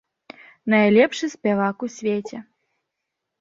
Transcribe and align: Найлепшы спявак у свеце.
Найлепшы 0.73 1.29
спявак 1.35 1.85
у 1.89 1.91
свеце. 1.97 2.37